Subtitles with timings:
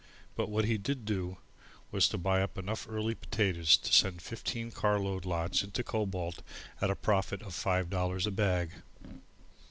[0.35, 1.37] But what he did do,
[1.91, 6.41] was to buy up enough early potatoes to send fifteen carload lots into Cobalt
[6.81, 8.71] at a profit of five dollars a bag.